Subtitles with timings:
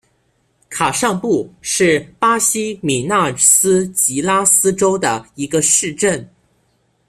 [0.67, 6.27] 卡尚布是巴西米纳斯吉拉斯州的一个市镇。